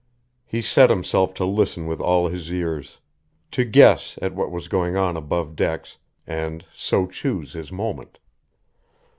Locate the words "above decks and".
5.15-6.65